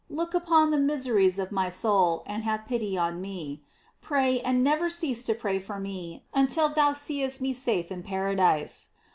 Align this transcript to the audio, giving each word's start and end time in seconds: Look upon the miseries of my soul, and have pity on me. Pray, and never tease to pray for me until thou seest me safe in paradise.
Look 0.09 0.33
upon 0.33 0.71
the 0.71 0.79
miseries 0.79 1.37
of 1.37 1.51
my 1.51 1.69
soul, 1.69 2.23
and 2.25 2.41
have 2.41 2.65
pity 2.65 2.97
on 2.97 3.21
me. 3.21 3.61
Pray, 4.01 4.39
and 4.41 4.63
never 4.63 4.89
tease 4.89 5.21
to 5.25 5.35
pray 5.35 5.59
for 5.59 5.79
me 5.79 6.25
until 6.33 6.69
thou 6.69 6.93
seest 6.93 7.39
me 7.39 7.53
safe 7.53 7.91
in 7.91 8.01
paradise. 8.01 8.87